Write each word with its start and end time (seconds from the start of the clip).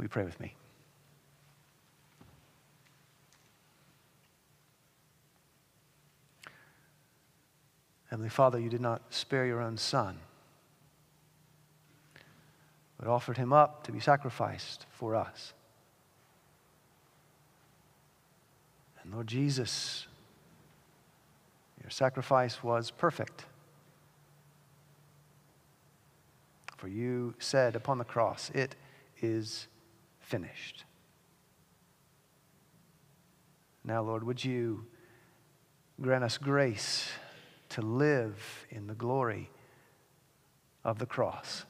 Will 0.00 0.04
you 0.04 0.08
pray 0.08 0.24
with 0.24 0.40
me? 0.40 0.54
Heavenly 8.08 8.30
Father, 8.30 8.58
you 8.58 8.70
did 8.70 8.80
not 8.80 9.02
spare 9.10 9.44
your 9.44 9.60
own 9.60 9.76
Son, 9.76 10.16
but 12.98 13.08
offered 13.08 13.36
him 13.36 13.52
up 13.52 13.84
to 13.84 13.92
be 13.92 14.00
sacrificed 14.00 14.86
for 14.90 15.14
us. 15.14 15.52
And 19.02 19.12
Lord 19.12 19.26
Jesus, 19.26 20.06
your 21.82 21.90
sacrifice 21.90 22.62
was 22.62 22.90
perfect. 22.90 23.44
For 26.78 26.88
you 26.88 27.34
said 27.38 27.76
upon 27.76 27.98
the 27.98 28.04
cross, 28.04 28.50
It 28.54 28.76
is 29.20 29.66
finished. 30.30 30.84
Now, 33.82 34.02
Lord, 34.02 34.22
would 34.22 34.44
you 34.44 34.86
grant 36.00 36.22
us 36.22 36.38
grace 36.38 37.08
to 37.70 37.82
live 37.82 38.66
in 38.70 38.86
the 38.86 38.94
glory 38.94 39.50
of 40.84 41.00
the 41.00 41.06
cross? 41.06 41.64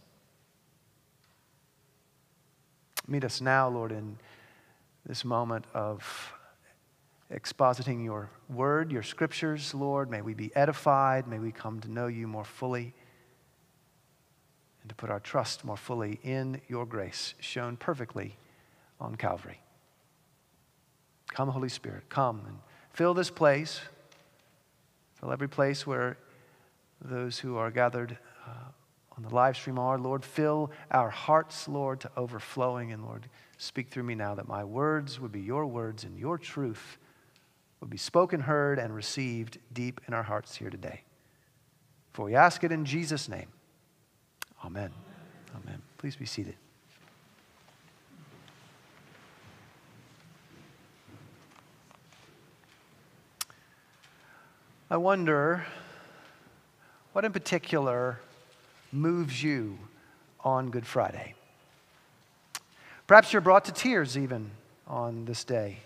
Meet 3.08 3.24
us 3.24 3.40
now, 3.40 3.66
Lord, 3.70 3.92
in 3.92 4.18
this 5.06 5.24
moment 5.24 5.64
of 5.72 6.34
expositing 7.32 8.04
your 8.04 8.28
word, 8.50 8.92
your 8.92 9.02
scriptures, 9.02 9.72
Lord. 9.72 10.10
May 10.10 10.20
we 10.20 10.34
be 10.34 10.54
edified. 10.54 11.26
May 11.26 11.38
we 11.38 11.50
come 11.50 11.80
to 11.80 11.90
know 11.90 12.08
you 12.08 12.28
more 12.28 12.44
fully 12.44 12.92
and 14.82 14.90
to 14.90 14.94
put 14.94 15.08
our 15.08 15.20
trust 15.20 15.64
more 15.64 15.78
fully 15.78 16.20
in 16.22 16.60
your 16.68 16.84
grace 16.84 17.34
shown 17.40 17.78
perfectly 17.78 18.36
on 19.00 19.14
Calvary. 19.16 19.60
Come, 21.28 21.48
Holy 21.48 21.68
Spirit, 21.68 22.08
come 22.08 22.42
and 22.46 22.58
fill 22.92 23.14
this 23.14 23.30
place, 23.30 23.80
fill 25.14 25.32
every 25.32 25.48
place 25.48 25.86
where 25.86 26.16
those 27.02 27.38
who 27.38 27.56
are 27.56 27.70
gathered 27.70 28.18
uh, 28.46 28.50
on 29.16 29.22
the 29.22 29.34
live 29.34 29.56
stream 29.56 29.78
are. 29.78 29.98
Lord, 29.98 30.24
fill 30.24 30.70
our 30.90 31.10
hearts, 31.10 31.68
Lord, 31.68 32.00
to 32.00 32.10
overflowing. 32.16 32.92
And 32.92 33.04
Lord, 33.04 33.28
speak 33.58 33.88
through 33.88 34.02
me 34.02 34.14
now 34.14 34.34
that 34.34 34.48
my 34.48 34.64
words 34.64 35.20
would 35.20 35.32
be 35.32 35.40
your 35.40 35.66
words 35.66 36.04
and 36.04 36.18
your 36.18 36.36
truth 36.36 36.98
would 37.80 37.90
be 37.90 37.96
spoken, 37.96 38.40
heard, 38.40 38.78
and 38.78 38.94
received 38.94 39.58
deep 39.72 40.00
in 40.06 40.14
our 40.14 40.22
hearts 40.22 40.56
here 40.56 40.70
today. 40.70 41.02
For 42.12 42.26
we 42.26 42.34
ask 42.34 42.62
it 42.64 42.72
in 42.72 42.84
Jesus' 42.84 43.28
name. 43.28 43.48
Amen. 44.64 44.90
Amen. 45.54 45.80
Please 45.96 46.16
be 46.16 46.26
seated. 46.26 46.56
I 54.92 54.96
wonder 54.96 55.64
what 57.12 57.24
in 57.24 57.32
particular 57.32 58.18
moves 58.90 59.40
you 59.40 59.78
on 60.40 60.70
Good 60.70 60.84
Friday. 60.84 61.34
Perhaps 63.06 63.32
you're 63.32 63.40
brought 63.40 63.66
to 63.66 63.72
tears 63.72 64.18
even 64.18 64.50
on 64.88 65.26
this 65.26 65.44
day. 65.44 65.78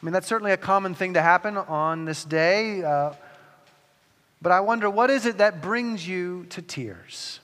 I 0.00 0.06
mean, 0.06 0.14
that's 0.14 0.26
certainly 0.26 0.52
a 0.52 0.56
common 0.56 0.94
thing 0.94 1.12
to 1.12 1.20
happen 1.20 1.58
on 1.58 2.06
this 2.06 2.24
day. 2.24 2.82
Uh, 2.82 3.12
but 4.40 4.50
I 4.50 4.60
wonder, 4.60 4.88
what 4.88 5.10
is 5.10 5.26
it 5.26 5.36
that 5.36 5.60
brings 5.60 6.08
you 6.08 6.46
to 6.48 6.62
tears? 6.62 7.40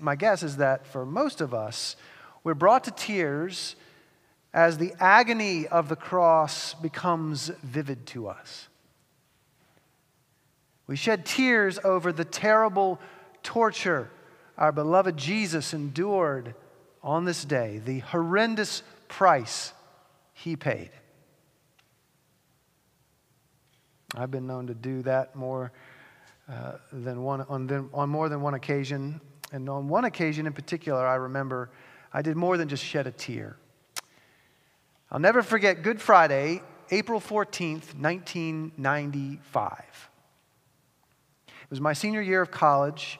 My 0.00 0.16
guess 0.16 0.42
is 0.42 0.56
that 0.56 0.88
for 0.88 1.06
most 1.06 1.40
of 1.40 1.54
us, 1.54 1.94
we're 2.42 2.54
brought 2.54 2.82
to 2.84 2.90
tears 2.90 3.76
as 4.52 4.78
the 4.78 4.92
agony 4.98 5.66
of 5.66 5.88
the 5.88 5.96
cross 5.96 6.74
becomes 6.74 7.48
vivid 7.62 8.06
to 8.06 8.28
us. 8.28 8.68
We 10.86 10.96
shed 10.96 11.24
tears 11.24 11.78
over 11.84 12.12
the 12.12 12.24
terrible 12.24 12.98
torture 13.42 14.10
our 14.58 14.72
beloved 14.72 15.16
Jesus 15.16 15.72
endured 15.72 16.54
on 17.02 17.24
this 17.24 17.44
day, 17.44 17.80
the 17.82 18.00
horrendous 18.00 18.82
price 19.08 19.72
he 20.34 20.54
paid. 20.54 20.90
I've 24.14 24.30
been 24.30 24.46
known 24.46 24.66
to 24.66 24.74
do 24.74 25.02
that 25.02 25.34
more 25.34 25.72
uh, 26.48 26.72
than 26.92 27.22
one, 27.22 27.42
on, 27.42 27.90
on 27.94 28.08
more 28.10 28.28
than 28.28 28.42
one 28.42 28.54
occasion. 28.54 29.20
And 29.52 29.68
on 29.68 29.88
one 29.88 30.04
occasion 30.04 30.46
in 30.46 30.52
particular, 30.52 31.06
I 31.06 31.14
remember 31.14 31.70
I 32.12 32.22
did 32.22 32.36
more 32.36 32.56
than 32.56 32.68
just 32.68 32.84
shed 32.84 33.06
a 33.06 33.12
tear. 33.12 33.56
I'll 35.12 35.18
never 35.18 35.42
forget 35.42 35.82
Good 35.82 36.00
Friday, 36.00 36.62
April 36.92 37.18
14th, 37.18 37.98
1995. 37.98 40.08
It 41.48 41.52
was 41.68 41.80
my 41.80 41.94
senior 41.94 42.22
year 42.22 42.40
of 42.40 42.52
college, 42.52 43.18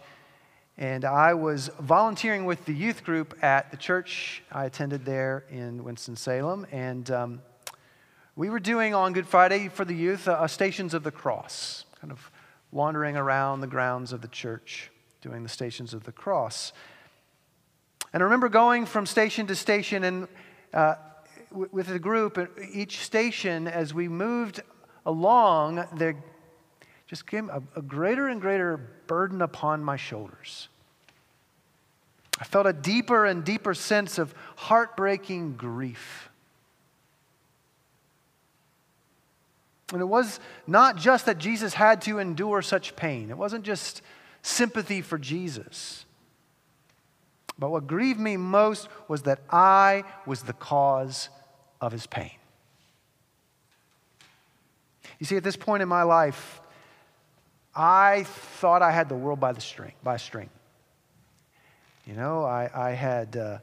and 0.79 1.05
I 1.05 1.35
was 1.35 1.69
volunteering 1.81 2.45
with 2.45 2.65
the 2.65 2.73
youth 2.73 3.03
group 3.03 3.37
at 3.43 3.73
the 3.73 3.77
church 3.77 4.41
I 4.53 4.67
attended 4.67 5.05
there 5.05 5.45
in 5.51 5.83
Winston-Salem. 5.83 6.69
And 6.71 7.11
um, 7.11 7.43
we 8.37 8.51
were 8.51 8.61
doing 8.61 8.95
on 8.95 9.13
Good 9.13 9.27
Friday 9.27 9.67
for 9.67 9.85
the 9.85 9.93
youth 9.93 10.29
uh, 10.29 10.47
Stations 10.47 10.95
of 10.95 11.03
the 11.03 11.11
Cross, 11.11 11.87
kind 12.01 12.13
of 12.13 12.31
wandering 12.71 13.17
around 13.17 13.63
the 13.63 13.67
grounds 13.67 14.13
of 14.13 14.21
the 14.21 14.29
church 14.29 14.93
doing 15.23 15.43
the 15.43 15.49
Stations 15.49 15.93
of 15.93 16.05
the 16.05 16.13
Cross. 16.13 16.73
And 18.13 18.23
I 18.23 18.25
remember 18.25 18.49
going 18.49 18.87
from 18.87 19.07
station 19.07 19.49
to 19.49 19.57
station 19.57 20.05
and 20.05 20.29
uh, 20.73 20.95
with 21.53 21.89
the 21.89 21.99
group, 21.99 22.39
at 22.39 22.51
each 22.73 23.01
station, 23.01 23.67
as 23.67 23.93
we 23.93 24.09
moved 24.09 24.61
along, 25.05 25.85
there 25.97 26.17
just 27.07 27.27
came 27.27 27.51
a, 27.51 27.63
a 27.77 27.83
greater 27.83 28.29
and 28.29 28.41
greater 28.41 28.77
burden 29.07 29.43
upon 29.43 29.83
my 29.83 29.97
shoulders. 29.97 30.69
I 32.39 32.45
felt 32.45 32.67
a 32.67 32.73
deeper 32.73 33.27
and 33.27 33.45
deeper 33.45 33.75
sense 33.75 34.19
of 34.19 34.35
heartbreaking 34.57 35.57
grief. 35.57 36.31
And 39.93 40.01
it 40.01 40.07
was 40.07 40.39
not 40.67 40.97
just 40.97 41.27
that 41.27 41.39
Jesus 41.39 41.75
had 41.75 42.01
to 42.03 42.19
endure 42.19 42.63
such 42.63 42.95
pain, 42.95 43.31
it 43.31 43.37
wasn't 43.37 43.65
just 43.65 44.03
sympathy 44.43 45.03
for 45.03 45.19
Jesus. 45.19 46.05
But 47.59 47.71
what 47.71 47.87
grieved 47.87 48.19
me 48.19 48.39
most 48.39 48.89
was 49.07 49.23
that 49.23 49.41
I 49.51 50.05
was 50.25 50.45
the 50.45 50.55
cause 50.55 51.29
of 51.81 51.93
his 51.93 52.07
pain. 52.07 52.33
You 55.19 55.27
see, 55.27 55.37
at 55.37 55.45
this 55.45 55.57
point 55.57 55.83
in 55.83 55.89
my 55.89 56.03
life, 56.03 56.61
I 57.75 58.25
thought 58.25 58.83
I 58.83 58.91
had 58.91 59.09
the 59.09 59.15
world 59.15 59.39
by 59.39 59.53
the 59.53 59.61
string, 59.61 59.93
by 60.03 60.17
string. 60.17 60.51
You 62.07 62.15
know, 62.15 62.45
I, 62.45 62.71
I 62.75 62.91
had 62.93 63.37
uh, 63.37 63.59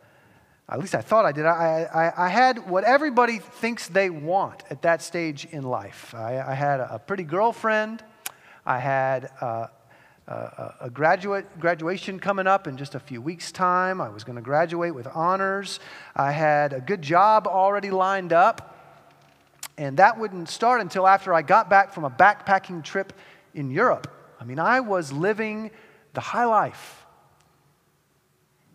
at 0.70 0.80
least 0.80 0.96
I 0.96 1.02
thought 1.02 1.26
I 1.26 1.32
did. 1.32 1.46
I, 1.46 1.88
I, 1.94 2.26
I, 2.26 2.30
had 2.30 2.70
what 2.70 2.84
everybody 2.84 3.40
thinks 3.40 3.88
they 3.88 4.10
want 4.10 4.64
at 4.70 4.82
that 4.82 5.02
stage 5.02 5.46
in 5.46 5.64
life. 5.64 6.14
I, 6.14 6.40
I 6.40 6.54
had 6.54 6.82
a 6.82 7.00
pretty 7.00 7.24
girlfriend. 7.24 8.04
I 8.66 8.80
had 8.80 9.32
uh, 9.40 9.68
a, 10.28 10.74
a 10.82 10.90
graduate, 10.90 11.46
graduation 11.60 12.20
coming 12.20 12.48
up 12.48 12.68
in 12.68 12.78
just 12.78 12.96
a 12.96 13.00
few 13.00 13.22
weeks' 13.22 13.52
time. 13.52 14.02
I 14.02 14.10
was 14.10 14.24
going 14.24 14.36
to 14.36 14.42
graduate 14.42 14.94
with 14.94 15.08
honors. 15.08 15.80
I 16.16 16.32
had 16.32 16.74
a 16.74 16.82
good 16.82 17.02
job 17.02 17.48
already 17.48 17.92
lined 17.92 18.34
up. 18.34 18.76
And 19.78 19.98
that 19.98 20.20
wouldn't 20.20 20.50
start 20.50 20.82
until 20.82 21.08
after 21.08 21.34
I 21.34 21.44
got 21.44 21.70
back 21.70 21.94
from 21.94 22.04
a 22.04 22.10
backpacking 22.10 22.84
trip 22.84 23.14
in 23.54 23.72
Europe. 23.72 24.12
I 24.40 24.44
mean, 24.44 24.60
I 24.60 24.80
was 24.80 25.12
living 25.12 25.72
the 26.14 26.22
high 26.22 26.46
life. 26.46 27.06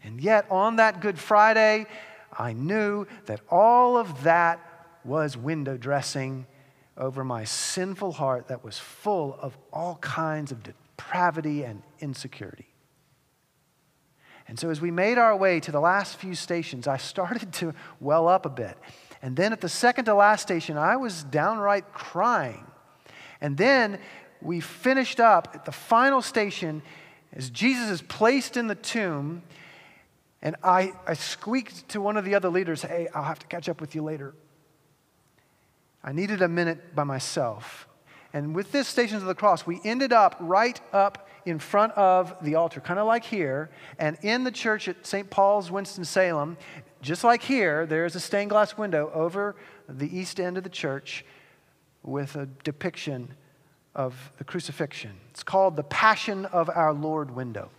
And 0.05 0.21
yet, 0.21 0.47
on 0.51 0.77
that 0.77 1.01
Good 1.01 1.19
Friday, 1.19 1.87
I 2.37 2.53
knew 2.53 3.07
that 3.27 3.41
all 3.49 3.97
of 3.97 4.23
that 4.23 4.61
was 5.05 5.37
window 5.37 5.77
dressing 5.77 6.47
over 6.97 7.25
my 7.25 7.45
sinful 7.45 8.13
heart 8.13 8.49
that 8.49 8.65
was 8.65 8.79
full 8.79 9.37
of 9.41 9.57
all 9.73 9.97
kinds 9.97 10.53
of 10.53 10.63
depravity 11.03 11.65
and 11.65 11.83
insecurity. 12.01 12.69
And 14.49 14.59
so, 14.59 14.71
as 14.71 14.81
we 14.81 14.91
made 14.91 15.19
our 15.19 15.37
way 15.37 15.61
to 15.61 15.73
the 15.73 15.81
last 15.81 16.17
few 16.17 16.35
stations, 16.35 16.87
I 16.87 16.97
started 17.13 17.53
to 17.55 17.75
well 18.01 18.29
up 18.29 18.47
a 18.47 18.51
bit. 18.51 18.77
And 19.21 19.37
then 19.37 19.53
at 19.53 19.61
the 19.61 19.69
second 19.69 20.07
to 20.07 20.15
last 20.15 20.43
station, 20.43 20.77
I 20.77 20.97
was 20.97 21.23
downright 21.25 21.93
crying. 21.93 22.67
And 23.41 23.57
then 23.57 23.99
we 24.41 24.61
finished 24.61 25.21
up 25.21 25.49
at 25.55 25.65
the 25.65 25.73
final 25.73 26.23
station 26.23 26.83
as 27.33 27.51
Jesus 27.51 27.89
is 27.89 28.03
placed 28.03 28.57
in 28.57 28.67
the 28.67 28.75
tomb 28.75 29.43
and 30.45 30.57
I, 30.65 30.93
I 31.07 31.15
squeaked 31.15 31.89
to 31.91 32.01
one 32.01 32.17
of 32.17 32.25
the 32.25 32.35
other 32.35 32.49
leaders, 32.49 32.83
hey, 32.83 33.07
I'll 33.15 33.23
have 33.23 33.39
to 33.39 33.47
catch 33.47 33.69
up 33.69 33.81
with 33.81 33.95
you 33.95 34.03
later. 34.03 34.35
I 36.03 36.11
needed 36.11 36.43
a 36.43 36.49
minute 36.49 36.97
by 36.97 37.05
myself. 37.05 37.87
And 38.33 38.55
with 38.55 38.73
this 38.73 38.89
Stations 38.89 39.23
of 39.23 39.29
the 39.29 39.35
Cross, 39.35 39.67
we 39.67 39.81
ended 39.85 40.13
up 40.13 40.37
right 40.41 40.81
up 40.93 41.29
in 41.45 41.59
front 41.59 41.93
of 41.95 42.35
the 42.43 42.55
altar, 42.55 42.81
kind 42.81 42.99
of 42.99 43.07
like 43.07 43.25
here. 43.25 43.71
And 43.99 44.17
in 44.23 44.45
the 44.45 44.51
church 44.51 44.89
at 44.89 45.05
St. 45.07 45.29
Paul's, 45.29 45.71
Winston-Salem, 45.71 46.57
just 47.03 47.25
like 47.25 47.43
here, 47.43 47.85
there's 47.85 48.15
a 48.15 48.21
stained 48.21 48.51
glass 48.51 48.79
window 48.79 49.11
over 49.13 49.57
the 49.89 50.17
east 50.17 50.41
end 50.41 50.57
of 50.57 50.65
the 50.65 50.71
church 50.71 51.25
with 52.03 52.37
a 52.37 52.47
depiction 52.65 53.35
of 53.95 54.33
the 54.39 54.45
crucifixion. 54.45 55.13
It's 55.31 55.43
called 55.43 55.77
the 55.77 55.83
Passion 55.83 56.47
of 56.47 56.71
Our 56.71 56.95
Lord 56.95 57.33
window. 57.33 57.71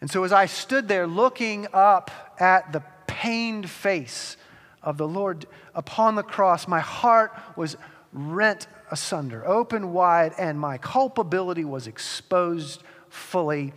And 0.00 0.10
so 0.10 0.22
as 0.24 0.32
I 0.32 0.46
stood 0.46 0.88
there 0.88 1.06
looking 1.06 1.66
up 1.72 2.10
at 2.38 2.72
the 2.72 2.82
pained 3.06 3.68
face 3.68 4.36
of 4.82 4.96
the 4.96 5.08
Lord 5.08 5.46
upon 5.74 6.14
the 6.14 6.22
cross, 6.22 6.66
my 6.66 6.80
heart 6.80 7.32
was 7.56 7.76
rent 8.12 8.66
asunder, 8.90 9.46
open 9.46 9.92
wide, 9.92 10.32
and 10.38 10.58
my 10.58 10.78
culpability 10.78 11.64
was 11.64 11.86
exposed 11.86 12.82
fully. 13.08 13.72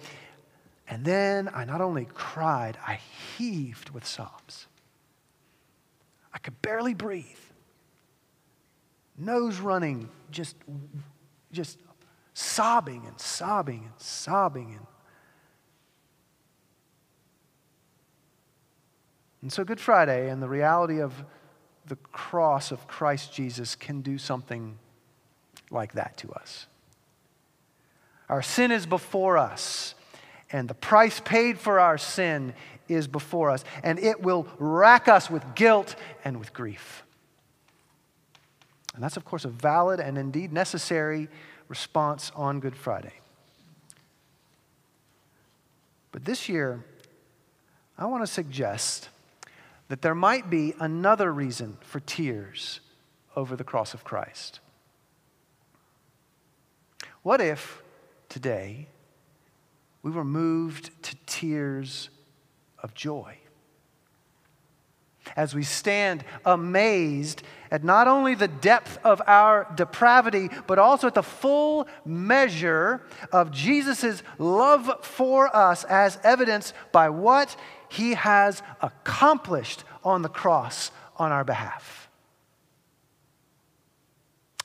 And 0.88 1.06
then 1.06 1.50
I 1.54 1.66
not 1.66 1.82
only 1.82 2.06
cried, 2.14 2.78
I 2.86 3.00
heaved 3.38 3.92
with 3.92 4.06
sobs. 4.06 4.68
I 6.34 6.40
could 6.40 6.62
barely 6.62 6.94
breathe. 6.94 7.26
Nose 9.18 9.60
running, 9.60 10.10
just, 10.32 10.56
just 11.52 11.80
sobbing 12.34 13.06
and 13.06 13.20
sobbing 13.20 13.84
and 13.86 13.94
sobbing. 13.98 14.72
And, 14.72 14.86
and 19.44 19.52
so, 19.52 19.66
Good 19.66 19.82
Friday 19.82 20.30
and 20.30 20.42
the 20.42 20.48
reality 20.48 21.02
of 21.02 21.14
the 21.86 21.98
cross 21.98 22.72
of 22.72 22.88
Christ 22.88 23.34
Jesus 23.34 23.76
can 23.76 24.02
do 24.02 24.18
something 24.18 24.78
like 25.70 25.94
that 25.94 26.16
to 26.20 26.32
us. 26.32 26.66
Our 28.30 28.42
sin 28.42 28.72
is 28.72 28.86
before 28.86 29.38
us, 29.38 29.96
and 30.50 30.70
the 30.70 30.74
price 30.74 31.20
paid 31.20 31.60
for 31.60 31.82
our 31.82 31.98
sin 31.98 32.54
is 32.88 33.06
before 33.06 33.50
us, 33.50 33.66
and 33.84 34.00
it 34.00 34.22
will 34.22 34.48
rack 34.60 35.10
us 35.10 35.30
with 35.30 35.44
guilt 35.56 35.98
and 36.24 36.40
with 36.40 36.54
grief. 36.54 37.04
And 38.96 39.04
that's, 39.04 39.18
of 39.18 39.26
course, 39.26 39.44
a 39.44 39.50
valid 39.50 40.00
and 40.00 40.18
indeed 40.18 40.54
necessary 40.54 41.28
response 41.68 42.32
on 42.34 42.62
Good 42.62 42.78
Friday. 42.78 43.16
But 46.14 46.24
this 46.24 46.48
year, 46.48 46.86
I 47.98 48.06
want 48.06 48.24
to 48.24 48.32
suggest 48.32 49.10
that 49.88 50.02
there 50.02 50.16
might 50.16 50.50
be 50.50 50.74
another 50.80 51.32
reason 51.32 51.78
for 51.82 52.00
tears 52.00 52.80
over 53.36 53.56
the 53.56 53.64
cross 53.64 53.94
of 53.94 54.04
Christ. 54.04 54.60
What 57.22 57.42
if 57.42 57.82
today 58.30 58.88
we 60.02 60.12
were 60.12 60.26
moved 60.26 60.92
to 61.04 61.16
tears 61.26 62.10
of 62.80 62.94
joy? 62.94 63.38
As 65.36 65.56
we 65.56 65.64
stand 65.64 66.24
amazed 66.46 67.44
at 67.72 67.84
not 67.84 68.08
only 68.08 68.36
the 68.36 68.48
depth 68.48 69.00
of 69.04 69.22
our 69.26 69.68
depravity, 69.76 70.50
but 70.68 70.78
also 70.78 71.08
at 71.08 71.16
the 71.16 71.24
full 71.24 71.88
measure 72.06 73.02
of 73.32 73.52
Jesus' 73.52 74.22
love 74.38 75.04
for 75.04 75.54
us, 75.56 75.84
as 75.86 76.20
evidenced 76.24 76.74
by 76.92 77.10
what 77.10 77.56
he 77.90 78.14
has 78.14 78.62
accomplished 78.82 79.84
on 80.04 80.22
the 80.22 80.30
cross 80.30 80.92
on 81.18 81.32
our 81.32 81.44
behalf. 81.44 82.10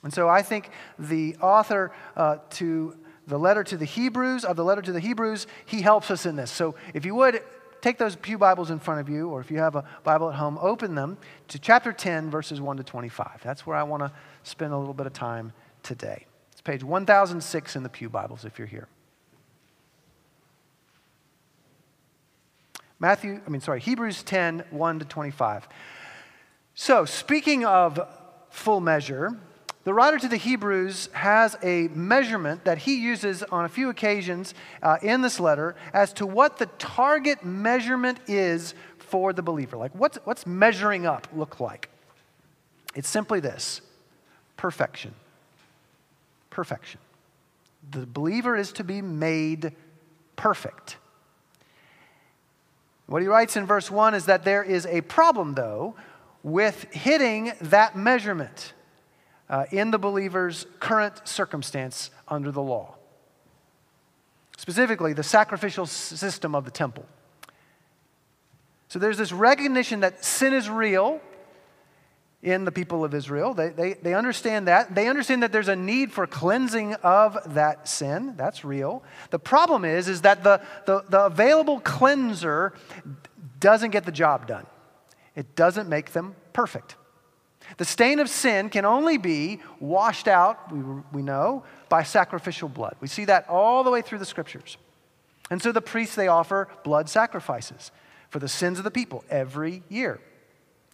And 0.03 0.13
so 0.13 0.29
I 0.29 0.41
think 0.41 0.69
the 0.97 1.35
author 1.41 1.91
uh, 2.15 2.37
to 2.51 2.95
the 3.27 3.37
letter 3.37 3.63
to 3.63 3.77
the 3.77 3.85
Hebrews, 3.85 4.43
of 4.43 4.55
the 4.55 4.63
letter 4.63 4.81
to 4.81 4.91
the 4.91 4.99
Hebrews, 4.99 5.45
he 5.65 5.81
helps 5.81 6.09
us 6.09 6.25
in 6.25 6.35
this. 6.35 6.49
So 6.49 6.75
if 6.93 7.05
you 7.05 7.13
would, 7.15 7.41
take 7.81 7.97
those 7.97 8.15
Pew 8.15 8.37
Bibles 8.37 8.69
in 8.69 8.79
front 8.79 8.99
of 8.99 9.09
you, 9.09 9.29
or 9.29 9.41
if 9.41 9.51
you 9.51 9.59
have 9.59 9.75
a 9.75 9.83
Bible 10.03 10.29
at 10.29 10.35
home, 10.35 10.57
open 10.61 10.95
them 10.95 11.17
to 11.49 11.59
chapter 11.59 11.91
10, 11.91 12.29
verses 12.29 12.59
1 12.61 12.77
to 12.77 12.83
25. 12.83 13.41
That's 13.43 13.65
where 13.65 13.75
I 13.75 13.83
want 13.83 14.03
to 14.03 14.11
spend 14.43 14.73
a 14.73 14.77
little 14.77 14.93
bit 14.93 15.07
of 15.07 15.13
time 15.13 15.53
today. 15.83 16.25
It's 16.51 16.61
page 16.61 16.83
1006 16.83 17.75
in 17.75 17.83
the 17.83 17.89
Pew 17.89 18.09
Bibles 18.09 18.45
if 18.45 18.57
you're 18.57 18.67
here. 18.67 18.87
Matthew, 22.99 23.39
I 23.45 23.49
mean, 23.49 23.61
sorry, 23.61 23.79
Hebrews 23.79 24.23
10, 24.23 24.65
1 24.71 24.99
to 24.99 25.05
25. 25.05 25.69
So, 26.75 27.05
speaking 27.05 27.63
of 27.65 27.99
full 28.49 28.81
measure, 28.81 29.37
the 29.89 29.93
writer 29.95 30.19
to 30.19 30.27
the 30.27 30.37
Hebrews 30.37 31.09
has 31.13 31.57
a 31.63 31.87
measurement 31.87 32.63
that 32.65 32.77
he 32.77 33.01
uses 33.01 33.41
on 33.41 33.65
a 33.65 33.67
few 33.67 33.89
occasions 33.89 34.53
uh, 34.83 34.97
in 35.01 35.21
this 35.21 35.39
letter 35.39 35.75
as 35.93 36.13
to 36.13 36.27
what 36.27 36.59
the 36.59 36.67
target 36.77 37.43
measurement 37.43 38.19
is 38.27 38.75
for 38.99 39.33
the 39.33 39.41
believer. 39.41 39.77
Like, 39.77 39.95
what's, 39.95 40.19
what's 40.25 40.45
measuring 40.45 41.07
up 41.07 41.27
look 41.33 41.59
like? 41.59 41.89
It's 42.93 43.09
simply 43.09 43.39
this 43.39 43.81
perfection. 44.57 45.15
Perfection. 46.51 46.99
The 47.89 48.05
believer 48.05 48.55
is 48.55 48.71
to 48.73 48.83
be 48.83 49.01
made 49.01 49.73
perfect. 50.35 50.97
What 53.07 53.23
he 53.23 53.27
writes 53.27 53.57
in 53.57 53.65
verse 53.65 53.89
1 53.89 54.13
is 54.13 54.27
that 54.27 54.43
there 54.43 54.61
is 54.61 54.85
a 54.85 55.01
problem, 55.01 55.55
though, 55.55 55.95
with 56.43 56.83
hitting 56.93 57.53
that 57.59 57.97
measurement 57.97 58.73
uh, 59.49 59.65
in 59.71 59.91
the 59.91 59.99
believer's 59.99 60.65
current 60.79 61.27
circumstance 61.27 62.11
under 62.27 62.51
the 62.51 62.61
law. 62.61 62.95
Specifically, 64.57 65.13
the 65.13 65.23
sacrificial 65.23 65.85
system 65.85 66.53
of 66.53 66.65
the 66.65 66.71
temple. 66.71 67.05
So 68.89 68.99
there's 68.99 69.17
this 69.17 69.31
recognition 69.31 70.01
that 70.01 70.25
sin 70.25 70.53
is 70.53 70.69
real 70.69 71.21
in 72.41 72.65
the 72.65 72.71
people 72.71 73.03
of 73.03 73.13
Israel. 73.13 73.53
They, 73.53 73.69
they, 73.69 73.93
they 73.93 74.13
understand 74.13 74.67
that. 74.67 74.95
They 74.95 75.07
understand 75.07 75.43
that 75.43 75.51
there's 75.51 75.67
a 75.67 75.75
need 75.75 76.11
for 76.11 76.25
cleansing 76.25 76.95
of 76.95 77.37
that 77.53 77.87
sin. 77.87 78.35
That's 78.37 78.63
real. 78.63 79.03
The 79.29 79.39
problem 79.39 79.85
is, 79.85 80.07
is 80.07 80.21
that 80.21 80.43
the, 80.43 80.61
the, 80.85 81.03
the 81.09 81.25
available 81.25 81.79
cleanser 81.79 82.73
doesn't 83.59 83.91
get 83.91 84.05
the 84.05 84.11
job 84.11 84.47
done. 84.47 84.65
It 85.35 85.55
doesn't 85.55 85.89
make 85.89 86.13
them 86.13 86.35
perfect. 86.53 86.95
The 87.77 87.85
stain 87.85 88.19
of 88.19 88.29
sin 88.29 88.69
can 88.69 88.85
only 88.85 89.17
be 89.17 89.59
washed 89.79 90.27
out, 90.27 90.71
we, 90.71 90.81
we 91.11 91.21
know, 91.21 91.63
by 91.87 92.03
sacrificial 92.03 92.69
blood. 92.69 92.95
We 92.99 93.07
see 93.07 93.25
that 93.25 93.47
all 93.49 93.83
the 93.83 93.91
way 93.91 94.01
through 94.01 94.19
the 94.19 94.25
scriptures. 94.25 94.77
And 95.49 95.61
so 95.61 95.71
the 95.71 95.81
priests, 95.81 96.15
they 96.15 96.27
offer 96.27 96.67
blood 96.83 97.09
sacrifices 97.09 97.91
for 98.29 98.39
the 98.39 98.47
sins 98.47 98.77
of 98.77 98.83
the 98.83 98.91
people 98.91 99.23
every 99.29 99.83
year. 99.89 100.19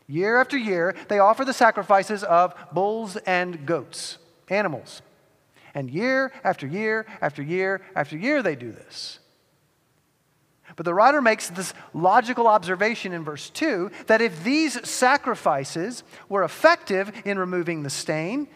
Year 0.07 0.39
after 0.39 0.57
year, 0.57 0.95
they 1.07 1.19
offer 1.19 1.43
the 1.43 1.53
sacrifices 1.53 2.23
of 2.23 2.53
bulls 2.71 3.17
and 3.17 3.65
goats, 3.65 4.17
animals. 4.49 5.01
And 5.73 5.89
year 5.89 6.31
after 6.43 6.67
year 6.67 7.05
after 7.21 7.41
year 7.41 7.81
after 7.95 8.17
year, 8.17 8.41
they 8.41 8.55
do 8.55 8.71
this. 8.71 9.19
But 10.75 10.85
the 10.85 10.93
writer 10.93 11.21
makes 11.21 11.49
this 11.49 11.73
logical 11.93 12.47
observation 12.47 13.13
in 13.13 13.23
verse 13.23 13.49
2 13.49 13.91
that 14.07 14.21
if 14.21 14.43
these 14.43 14.87
sacrifices 14.87 16.03
were 16.27 16.43
effective 16.43 17.11
in 17.23 17.39
removing 17.39 17.83
the 17.83 17.89
stain, 17.89 18.47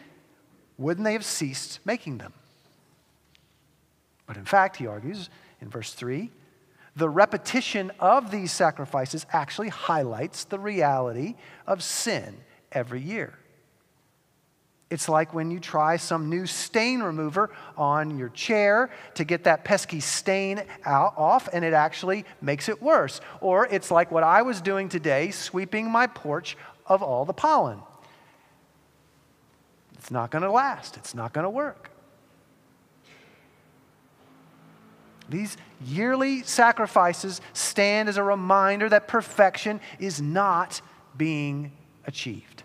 wouldn't 0.78 1.06
they 1.06 1.14
have 1.14 1.26
ceased 1.26 1.80
making 1.86 2.18
them? 2.18 2.34
But 4.26 4.38
in 4.38 4.46
fact, 4.46 4.78
he 4.78 4.88
argues 4.88 5.30
in 5.62 5.70
verse 5.70 5.94
3, 5.94 6.30
the 6.96 7.10
repetition 7.10 7.92
of 8.00 8.32
these 8.32 8.52
sacrifices 8.52 9.26
actually 9.32 9.70
highlights 9.70 10.44
the 10.44 10.60
reality 10.60 11.36
of 11.66 11.82
sin 11.82 12.38
every 12.72 13.02
year. 13.02 13.40
It's 14.90 15.08
like 15.08 15.36
when 15.36 15.52
you 15.52 15.60
try 15.60 15.98
some 15.98 16.30
new 16.30 16.48
stain 16.48 17.02
remover 17.04 17.52
on 17.78 18.18
your 18.18 18.30
chair 18.30 18.90
to 19.16 19.24
get 19.24 19.44
that 19.44 19.64
pesky 19.64 20.00
stain 20.00 20.64
out, 20.84 21.14
off, 21.16 21.48
and 21.54 21.64
it 21.64 21.74
actually 21.74 22.26
makes 22.42 22.70
it 22.70 22.82
worse. 22.82 23.22
Or 23.40 23.68
it's 23.68 23.92
like 23.92 24.12
what 24.12 24.24
I 24.24 24.42
was 24.42 24.62
doing 24.62 24.90
today, 24.90 25.30
sweeping 25.30 25.92
my 25.92 26.08
porch 26.08 26.58
of 26.88 27.04
all 27.04 27.24
the 27.24 27.34
pollen. 27.34 27.80
It's 29.94 30.10
not 30.10 30.32
going 30.32 30.42
to 30.42 30.52
last, 30.52 30.98
it's 30.98 31.14
not 31.14 31.34
going 31.34 31.44
to 31.44 31.50
work. 31.50 31.92
These 35.30 35.56
yearly 35.86 36.42
sacrifices 36.42 37.42
stand 37.54 38.10
as 38.10 38.18
a 38.18 38.24
reminder 38.24 38.90
that 38.90 39.08
perfection 39.08 39.80
is 40.00 40.20
not 40.20 40.82
being 41.16 41.74
achieved. 42.08 42.59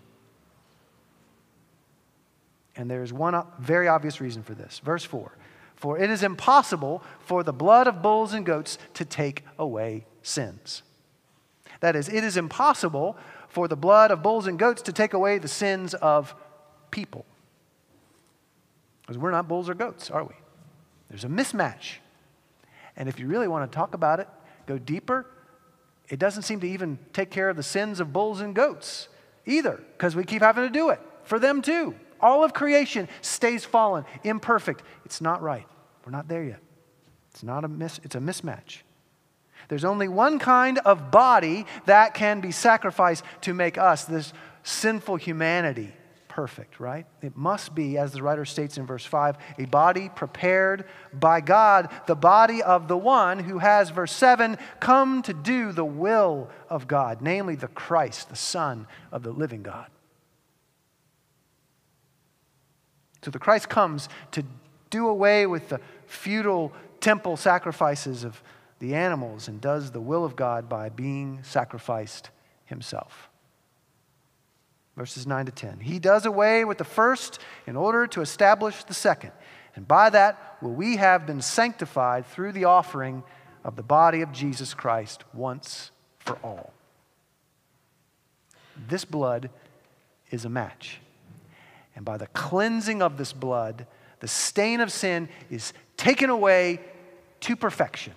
And 2.75 2.89
there 2.89 3.03
is 3.03 3.13
one 3.13 3.41
very 3.59 3.87
obvious 3.87 4.19
reason 4.19 4.43
for 4.43 4.53
this. 4.53 4.79
Verse 4.79 5.03
4 5.03 5.31
For 5.75 5.97
it 5.97 6.09
is 6.09 6.23
impossible 6.23 7.03
for 7.19 7.43
the 7.43 7.53
blood 7.53 7.87
of 7.87 8.01
bulls 8.01 8.33
and 8.33 8.45
goats 8.45 8.77
to 8.95 9.05
take 9.05 9.43
away 9.57 10.05
sins. 10.21 10.83
That 11.79 11.95
is, 11.95 12.09
it 12.09 12.23
is 12.23 12.37
impossible 12.37 13.17
for 13.47 13.67
the 13.67 13.75
blood 13.75 14.11
of 14.11 14.21
bulls 14.21 14.47
and 14.47 14.59
goats 14.59 14.81
to 14.83 14.93
take 14.93 15.13
away 15.13 15.37
the 15.37 15.47
sins 15.47 15.93
of 15.93 16.35
people. 16.91 17.25
Because 19.01 19.17
we're 19.17 19.31
not 19.31 19.47
bulls 19.47 19.69
or 19.69 19.75
goats, 19.75 20.09
are 20.09 20.23
we? 20.23 20.33
There's 21.09 21.23
a 21.23 21.29
mismatch. 21.29 21.97
And 22.97 23.07
if 23.07 23.19
you 23.19 23.27
really 23.27 23.47
want 23.47 23.71
to 23.71 23.75
talk 23.75 23.93
about 23.93 24.19
it, 24.19 24.27
go 24.65 24.77
deeper, 24.77 25.25
it 26.09 26.19
doesn't 26.19 26.43
seem 26.43 26.59
to 26.61 26.67
even 26.67 26.97
take 27.13 27.29
care 27.29 27.49
of 27.49 27.57
the 27.57 27.63
sins 27.63 27.99
of 27.99 28.11
bulls 28.11 28.41
and 28.41 28.55
goats 28.55 29.09
either, 29.45 29.81
because 29.93 30.15
we 30.15 30.23
keep 30.23 30.41
having 30.41 30.63
to 30.63 30.69
do 30.69 30.89
it 30.89 30.99
for 31.23 31.39
them 31.39 31.61
too. 31.61 31.95
All 32.21 32.43
of 32.43 32.53
creation 32.53 33.07
stays 33.21 33.65
fallen, 33.65 34.05
imperfect. 34.23 34.83
It's 35.05 35.21
not 35.21 35.41
right. 35.41 35.67
We're 36.05 36.11
not 36.11 36.27
there 36.27 36.43
yet. 36.43 36.59
It's 37.31 37.43
not 37.43 37.63
a 37.63 37.67
mis- 37.67 37.99
it's 38.03 38.15
a 38.15 38.19
mismatch. 38.19 38.79
There's 39.67 39.85
only 39.85 40.07
one 40.07 40.39
kind 40.39 40.77
of 40.79 41.11
body 41.11 41.65
that 41.85 42.13
can 42.13 42.39
be 42.39 42.51
sacrificed 42.51 43.23
to 43.41 43.53
make 43.53 43.77
us, 43.77 44.05
this 44.05 44.31
sinful 44.63 45.17
humanity, 45.17 45.91
perfect, 46.27 46.79
right? 46.79 47.05
It 47.21 47.35
must 47.35 47.73
be, 47.73 47.97
as 47.97 48.11
the 48.11 48.21
writer 48.21 48.45
states 48.45 48.77
in 48.77 48.85
verse 48.85 49.05
5, 49.05 49.37
a 49.57 49.65
body 49.65 50.09
prepared 50.13 50.85
by 51.13 51.41
God, 51.41 51.89
the 52.07 52.15
body 52.15 52.61
of 52.61 52.87
the 52.87 52.97
one 52.97 53.39
who 53.39 53.59
has, 53.59 53.89
verse 53.89 54.11
7, 54.11 54.57
come 54.79 55.21
to 55.23 55.33
do 55.33 55.71
the 55.71 55.85
will 55.85 56.49
of 56.69 56.87
God, 56.87 57.21
namely 57.21 57.55
the 57.55 57.67
Christ, 57.67 58.29
the 58.29 58.35
Son 58.35 58.85
of 59.11 59.23
the 59.23 59.31
living 59.31 59.63
God. 59.63 59.87
So 63.25 63.31
the 63.31 63.39
Christ 63.39 63.69
comes 63.69 64.07
to 64.33 64.43
do 64.91 65.07
away 65.07 65.47
with 65.47 65.69
the 65.69 65.79
futile 66.05 66.71
temple 67.01 67.37
sacrifices 67.37 68.23
of 68.23 68.43
the 68.77 68.93
animals 68.93 69.47
and 69.47 69.59
does 69.59 69.89
the 69.89 69.99
will 69.99 70.23
of 70.23 70.35
God 70.35 70.69
by 70.69 70.89
being 70.89 71.39
sacrificed 71.41 72.29
himself. 72.65 73.29
Verses 74.95 75.25
9 75.25 75.47
to 75.47 75.51
10. 75.51 75.79
He 75.79 75.97
does 75.97 76.27
away 76.27 76.65
with 76.65 76.77
the 76.77 76.83
first 76.83 77.39
in 77.65 77.75
order 77.75 78.05
to 78.05 78.21
establish 78.21 78.83
the 78.83 78.93
second. 78.93 79.31
And 79.73 79.87
by 79.87 80.11
that 80.11 80.57
will 80.61 80.75
we 80.75 80.97
have 80.97 81.25
been 81.25 81.41
sanctified 81.41 82.27
through 82.27 82.51
the 82.51 82.65
offering 82.65 83.23
of 83.63 83.75
the 83.75 83.81
body 83.81 84.21
of 84.21 84.31
Jesus 84.33 84.75
Christ 84.75 85.23
once 85.33 85.89
for 86.19 86.37
all. 86.43 86.73
This 88.87 89.03
blood 89.03 89.49
is 90.29 90.45
a 90.45 90.49
match. 90.49 90.99
And 91.95 92.03
by 92.03 92.17
the 92.17 92.27
cleansing 92.27 93.01
of 93.01 93.17
this 93.17 93.33
blood, 93.33 93.87
the 94.19 94.27
stain 94.27 94.81
of 94.81 94.91
sin 94.91 95.29
is 95.49 95.73
taken 95.97 96.29
away 96.29 96.81
to 97.41 97.55
perfection. 97.55 98.13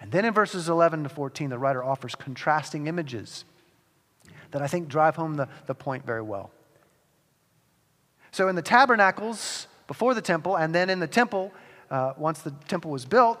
And 0.00 0.10
then 0.10 0.24
in 0.24 0.32
verses 0.32 0.68
11 0.68 1.02
to 1.02 1.08
14, 1.08 1.50
the 1.50 1.58
writer 1.58 1.84
offers 1.84 2.14
contrasting 2.14 2.86
images 2.86 3.44
that 4.50 4.62
I 4.62 4.66
think 4.66 4.88
drive 4.88 5.16
home 5.16 5.34
the, 5.34 5.48
the 5.66 5.74
point 5.74 6.06
very 6.06 6.22
well. 6.22 6.50
So 8.32 8.48
in 8.48 8.56
the 8.56 8.62
tabernacles 8.62 9.66
before 9.86 10.14
the 10.14 10.22
temple, 10.22 10.56
and 10.56 10.74
then 10.74 10.88
in 10.88 11.00
the 11.00 11.06
temple, 11.06 11.52
uh, 11.90 12.14
once 12.16 12.40
the 12.40 12.52
temple 12.68 12.90
was 12.90 13.04
built, 13.04 13.38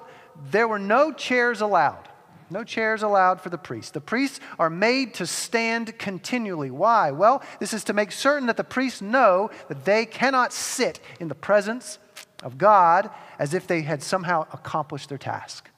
there 0.50 0.68
were 0.68 0.78
no 0.78 1.12
chairs 1.12 1.60
allowed. 1.60 2.08
No 2.50 2.64
chairs 2.64 3.02
allowed 3.02 3.40
for 3.40 3.48
the 3.48 3.58
priests. 3.58 3.92
The 3.92 4.00
priests 4.00 4.40
are 4.58 4.70
made 4.70 5.14
to 5.14 5.26
stand 5.26 5.96
continually. 5.98 6.70
Why? 6.70 7.12
Well, 7.12 7.42
this 7.60 7.72
is 7.72 7.84
to 7.84 7.92
make 7.92 8.10
certain 8.10 8.46
that 8.48 8.56
the 8.56 8.64
priests 8.64 9.00
know 9.00 9.50
that 9.68 9.84
they 9.84 10.04
cannot 10.04 10.52
sit 10.52 11.00
in 11.20 11.28
the 11.28 11.34
presence 11.34 11.98
of 12.42 12.58
God 12.58 13.10
as 13.38 13.54
if 13.54 13.66
they 13.66 13.82
had 13.82 14.02
somehow 14.02 14.46
accomplished 14.52 15.08
their 15.08 15.18
task. 15.18 15.70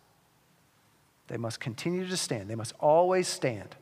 They 1.28 1.36
must 1.36 1.60
continue 1.60 2.06
to 2.06 2.16
stand, 2.16 2.48
they 2.48 2.54
must 2.54 2.74
always 2.80 3.28
stand. 3.28 3.76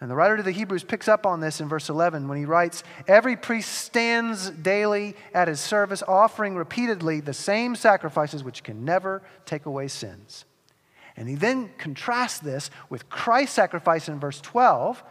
And 0.00 0.10
the 0.10 0.16
writer 0.16 0.36
to 0.36 0.42
the 0.42 0.50
Hebrews 0.50 0.82
picks 0.82 1.06
up 1.06 1.26
on 1.26 1.38
this 1.38 1.60
in 1.60 1.68
verse 1.68 1.88
11 1.88 2.26
when 2.26 2.36
he 2.36 2.44
writes, 2.44 2.82
Every 3.06 3.36
priest 3.36 3.70
stands 3.70 4.50
daily 4.50 5.14
at 5.32 5.46
his 5.46 5.60
service, 5.60 6.02
offering 6.08 6.56
repeatedly 6.56 7.20
the 7.20 7.32
same 7.32 7.76
sacrifices 7.76 8.42
which 8.42 8.64
can 8.64 8.84
never 8.84 9.22
take 9.46 9.64
away 9.64 9.86
sins. 9.86 10.44
And 11.16 11.28
he 11.28 11.34
then 11.34 11.70
contrasts 11.78 12.38
this 12.38 12.70
with 12.88 13.08
Christ's 13.08 13.56
sacrifice 13.56 14.08
in 14.08 14.18
verse 14.18 14.40
12. 14.40 15.02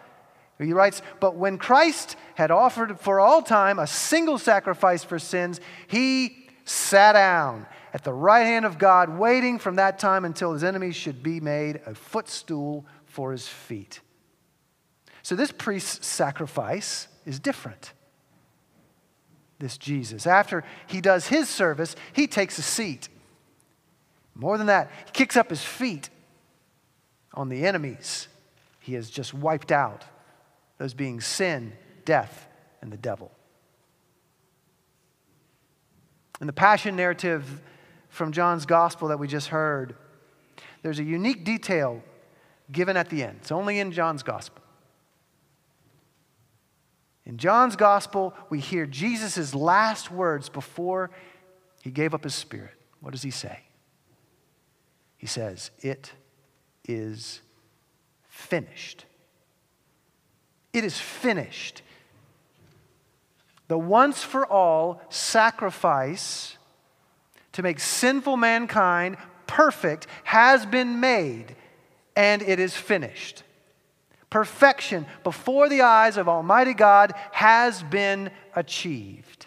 He 0.59 0.73
writes, 0.73 1.01
But 1.19 1.35
when 1.35 1.57
Christ 1.57 2.15
had 2.35 2.51
offered 2.51 2.99
for 2.99 3.19
all 3.19 3.41
time 3.41 3.79
a 3.79 3.87
single 3.87 4.37
sacrifice 4.37 5.03
for 5.03 5.19
sins, 5.19 5.59
he 5.87 6.47
sat 6.65 7.13
down 7.13 7.65
at 7.93 8.03
the 8.03 8.13
right 8.13 8.43
hand 8.43 8.65
of 8.65 8.77
God, 8.77 9.17
waiting 9.17 9.59
from 9.59 9.75
that 9.75 9.99
time 9.99 10.23
until 10.23 10.53
his 10.53 10.63
enemies 10.63 10.95
should 10.95 11.21
be 11.21 11.39
made 11.39 11.81
a 11.85 11.95
footstool 11.95 12.85
for 13.05 13.31
his 13.31 13.47
feet. 13.47 13.99
So 15.23 15.35
this 15.35 15.51
priest's 15.51 16.05
sacrifice 16.05 17.07
is 17.25 17.39
different. 17.39 17.93
This 19.59 19.77
Jesus. 19.77 20.25
After 20.25 20.63
he 20.87 21.01
does 21.01 21.27
his 21.27 21.49
service, 21.49 21.95
he 22.13 22.27
takes 22.27 22.57
a 22.57 22.63
seat 22.63 23.09
more 24.35 24.57
than 24.57 24.67
that, 24.67 24.91
he 25.05 25.11
kicks 25.11 25.35
up 25.35 25.49
his 25.49 25.63
feet 25.63 26.09
on 27.33 27.49
the 27.49 27.65
enemies 27.65 28.27
he 28.81 28.95
has 28.95 29.09
just 29.09 29.33
wiped 29.33 29.71
out, 29.71 30.03
those 30.77 30.93
being 30.93 31.21
sin, 31.21 31.73
death, 32.03 32.47
and 32.81 32.91
the 32.91 32.97
devil. 32.97 33.31
In 36.41 36.47
the 36.47 36.53
passion 36.53 36.95
narrative 36.95 37.61
from 38.09 38.31
John's 38.31 38.65
gospel 38.65 39.09
that 39.09 39.19
we 39.19 39.27
just 39.27 39.49
heard, 39.49 39.95
there's 40.81 40.97
a 40.97 41.03
unique 41.03 41.45
detail 41.45 42.03
given 42.71 42.97
at 42.97 43.09
the 43.09 43.23
end. 43.23 43.37
It's 43.41 43.51
only 43.51 43.79
in 43.79 43.91
John's 43.91 44.23
gospel. 44.23 44.63
In 47.23 47.37
John's 47.37 47.75
gospel, 47.75 48.33
we 48.49 48.59
hear 48.59 48.87
Jesus' 48.87 49.53
last 49.53 50.09
words 50.09 50.49
before 50.49 51.11
he 51.83 51.91
gave 51.91 52.15
up 52.15 52.23
his 52.23 52.33
spirit. 52.33 52.73
What 52.99 53.11
does 53.11 53.21
he 53.21 53.31
say? 53.31 53.59
He 55.21 55.27
says, 55.27 55.69
It 55.81 56.13
is 56.83 57.41
finished. 58.27 59.05
It 60.73 60.83
is 60.83 60.97
finished. 60.97 61.83
The 63.67 63.77
once 63.77 64.23
for 64.23 64.47
all 64.47 64.99
sacrifice 65.09 66.57
to 67.51 67.61
make 67.61 67.79
sinful 67.79 68.35
mankind 68.35 69.15
perfect 69.45 70.07
has 70.23 70.65
been 70.65 70.99
made, 70.99 71.55
and 72.15 72.41
it 72.41 72.59
is 72.59 72.75
finished. 72.75 73.43
Perfection 74.31 75.05
before 75.23 75.69
the 75.69 75.81
eyes 75.81 76.17
of 76.17 76.27
Almighty 76.27 76.73
God 76.73 77.13
has 77.31 77.83
been 77.83 78.31
achieved. 78.55 79.45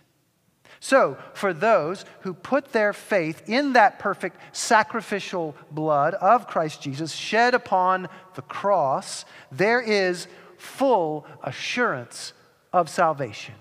So, 0.85 1.17
for 1.33 1.55
those 1.55 2.05
who 2.21 2.35
put 2.35 2.73
their 2.73 2.93
faith 2.93 3.49
in 3.49 3.73
that 3.73 3.99
perfect 3.99 4.37
sacrificial 4.55 5.57
blood 5.71 6.13
of 6.13 6.47
Christ 6.47 6.83
Jesus 6.83 7.11
shed 7.11 7.55
upon 7.55 8.07
the 8.35 8.43
cross, 8.43 9.25
there 9.51 9.81
is 9.81 10.29
full 10.59 11.27
assurance 11.43 12.35
of 12.71 12.91
salvation. 12.91 13.55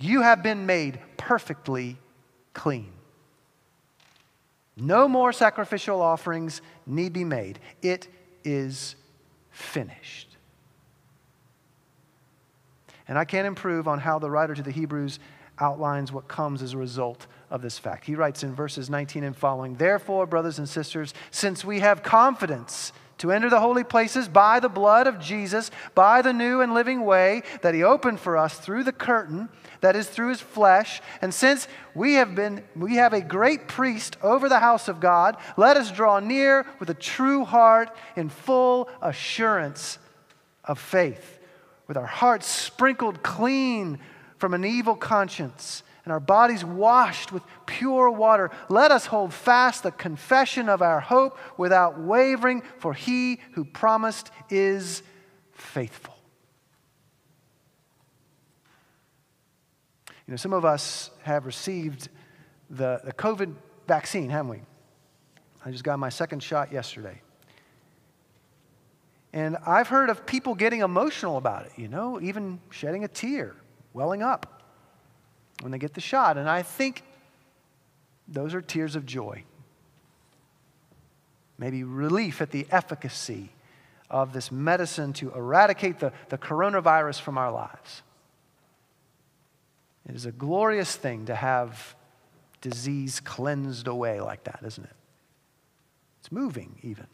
You 0.00 0.22
have 0.22 0.42
been 0.42 0.64
made 0.64 1.00
perfectly 1.18 1.98
clean. 2.54 2.90
No 4.78 5.06
more 5.06 5.34
sacrificial 5.34 6.00
offerings 6.00 6.62
need 6.86 7.12
be 7.12 7.24
made. 7.24 7.58
It 7.82 8.08
is 8.42 8.96
finished. 9.50 10.34
And 13.06 13.18
I 13.18 13.26
can't 13.26 13.46
improve 13.46 13.86
on 13.86 13.98
how 13.98 14.18
the 14.18 14.30
writer 14.30 14.54
to 14.54 14.62
the 14.62 14.70
Hebrews 14.70 15.18
outlines 15.58 16.12
what 16.12 16.28
comes 16.28 16.62
as 16.62 16.72
a 16.72 16.78
result 16.78 17.26
of 17.50 17.62
this 17.62 17.78
fact. 17.78 18.04
He 18.04 18.14
writes 18.14 18.42
in 18.42 18.54
verses 18.54 18.90
19 18.90 19.24
and 19.24 19.36
following 19.36 19.76
Therefore, 19.76 20.26
brothers 20.26 20.58
and 20.58 20.68
sisters, 20.68 21.14
since 21.30 21.64
we 21.64 21.80
have 21.80 22.02
confidence 22.02 22.92
to 23.18 23.30
enter 23.30 23.48
the 23.48 23.60
holy 23.60 23.84
places 23.84 24.28
by 24.28 24.60
the 24.60 24.68
blood 24.68 25.06
of 25.06 25.20
Jesus, 25.20 25.70
by 25.94 26.20
the 26.20 26.32
new 26.32 26.60
and 26.60 26.74
living 26.74 27.04
way 27.04 27.42
that 27.62 27.74
he 27.74 27.82
opened 27.82 28.18
for 28.20 28.36
us 28.36 28.58
through 28.58 28.84
the 28.84 28.92
curtain 28.92 29.48
that 29.80 29.96
is 29.96 30.08
through 30.08 30.30
his 30.30 30.40
flesh 30.40 31.02
and 31.20 31.32
since 31.32 31.68
we 31.94 32.14
have 32.14 32.34
been 32.34 32.64
we 32.74 32.94
have 32.94 33.12
a 33.12 33.20
great 33.20 33.68
priest 33.68 34.16
over 34.22 34.48
the 34.48 34.58
house 34.58 34.88
of 34.88 34.98
God 34.98 35.36
let 35.58 35.76
us 35.76 35.92
draw 35.92 36.20
near 36.20 36.66
with 36.80 36.88
a 36.88 36.94
true 36.94 37.44
heart 37.44 37.94
in 38.16 38.30
full 38.30 38.88
assurance 39.02 39.98
of 40.64 40.78
faith 40.78 41.38
with 41.86 41.98
our 41.98 42.06
hearts 42.06 42.46
sprinkled 42.46 43.22
clean 43.22 43.98
from 44.44 44.52
an 44.52 44.62
evil 44.62 44.94
conscience 44.94 45.82
and 46.04 46.12
our 46.12 46.20
bodies 46.20 46.62
washed 46.62 47.32
with 47.32 47.42
pure 47.64 48.10
water, 48.10 48.50
let 48.68 48.90
us 48.90 49.06
hold 49.06 49.32
fast 49.32 49.84
the 49.84 49.90
confession 49.90 50.68
of 50.68 50.82
our 50.82 51.00
hope 51.00 51.38
without 51.56 51.98
wavering, 51.98 52.62
for 52.78 52.92
he 52.92 53.40
who 53.52 53.64
promised 53.64 54.30
is 54.50 55.02
faithful. 55.52 56.14
You 60.26 60.32
know, 60.32 60.36
some 60.36 60.52
of 60.52 60.66
us 60.66 61.10
have 61.22 61.46
received 61.46 62.10
the, 62.68 63.00
the 63.02 63.14
COVID 63.14 63.54
vaccine, 63.88 64.28
haven't 64.28 64.50
we? 64.50 64.60
I 65.64 65.70
just 65.70 65.84
got 65.84 65.98
my 65.98 66.10
second 66.10 66.42
shot 66.42 66.70
yesterday. 66.70 67.22
And 69.32 69.56
I've 69.66 69.88
heard 69.88 70.10
of 70.10 70.26
people 70.26 70.54
getting 70.54 70.80
emotional 70.80 71.38
about 71.38 71.64
it, 71.64 71.72
you 71.76 71.88
know, 71.88 72.20
even 72.20 72.60
shedding 72.68 73.04
a 73.04 73.08
tear 73.08 73.56
welling 73.94 74.22
up 74.22 74.62
when 75.62 75.72
they 75.72 75.78
get 75.78 75.94
the 75.94 76.00
shot. 76.00 76.36
And 76.36 76.50
I 76.50 76.60
think 76.62 77.02
those 78.28 78.52
are 78.52 78.60
tears 78.60 78.96
of 78.96 79.06
joy. 79.06 79.44
Maybe 81.56 81.84
relief 81.84 82.42
at 82.42 82.50
the 82.50 82.66
efficacy 82.70 83.50
of 84.10 84.32
this 84.32 84.52
medicine 84.52 85.12
to 85.14 85.32
eradicate 85.32 86.00
the, 86.00 86.12
the 86.28 86.36
coronavirus 86.36 87.20
from 87.20 87.38
our 87.38 87.50
lives. 87.50 88.02
It 90.06 90.14
is 90.14 90.26
a 90.26 90.32
glorious 90.32 90.94
thing 90.94 91.26
to 91.26 91.34
have 91.34 91.94
disease 92.60 93.20
cleansed 93.20 93.86
away 93.86 94.20
like 94.20 94.44
that, 94.44 94.60
isn't 94.66 94.84
it? 94.84 94.96
It's 96.20 96.32
moving, 96.32 96.78
even. 96.82 97.06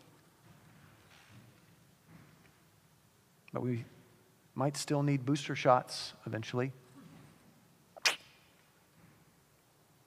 But 3.52 3.62
we 3.62 3.84
might 4.60 4.76
still 4.76 5.02
need 5.02 5.24
booster 5.24 5.56
shots 5.56 6.12
eventually. 6.26 6.70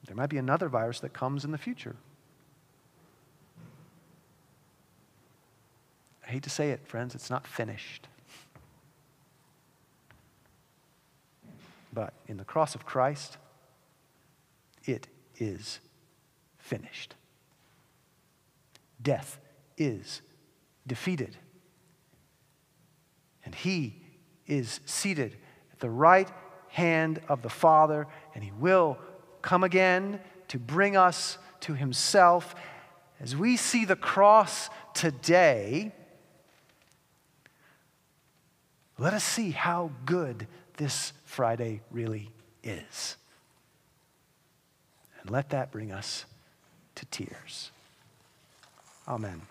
There 0.06 0.14
might 0.14 0.30
be 0.30 0.38
another 0.38 0.68
virus 0.68 1.00
that 1.00 1.12
comes 1.12 1.44
in 1.44 1.50
the 1.50 1.58
future. 1.58 1.96
I 6.24 6.30
hate 6.30 6.44
to 6.44 6.50
say 6.50 6.70
it, 6.70 6.86
friends, 6.86 7.16
it's 7.16 7.30
not 7.30 7.48
finished. 7.48 8.06
But 11.92 12.14
in 12.28 12.36
the 12.36 12.44
cross 12.44 12.76
of 12.76 12.86
Christ, 12.86 13.38
it 14.84 15.08
is 15.36 15.80
finished. 16.58 17.16
Death 19.02 19.40
is 19.76 20.22
defeated. 20.86 21.36
And 23.44 23.52
he 23.52 24.03
is 24.46 24.80
seated 24.84 25.36
at 25.72 25.80
the 25.80 25.90
right 25.90 26.28
hand 26.68 27.20
of 27.28 27.42
the 27.42 27.48
Father, 27.48 28.06
and 28.34 28.42
he 28.42 28.52
will 28.58 28.98
come 29.42 29.64
again 29.64 30.20
to 30.48 30.58
bring 30.58 30.96
us 30.96 31.38
to 31.60 31.74
himself. 31.74 32.54
As 33.20 33.36
we 33.36 33.56
see 33.56 33.84
the 33.84 33.96
cross 33.96 34.68
today, 34.92 35.92
let 38.98 39.14
us 39.14 39.24
see 39.24 39.50
how 39.50 39.90
good 40.04 40.46
this 40.76 41.12
Friday 41.24 41.80
really 41.90 42.30
is. 42.62 43.16
And 45.20 45.30
let 45.30 45.50
that 45.50 45.70
bring 45.70 45.92
us 45.92 46.24
to 46.96 47.06
tears. 47.06 47.70
Amen. 49.08 49.42